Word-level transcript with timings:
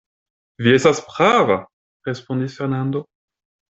Vi 0.67 0.71
estas 0.77 1.01
prava, 1.11 1.57
respondis 2.11 2.57
Fernando! 2.63 3.03